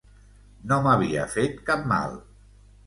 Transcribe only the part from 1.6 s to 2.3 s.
cap mal.